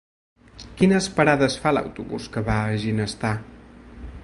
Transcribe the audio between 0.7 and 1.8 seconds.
Quines parades fa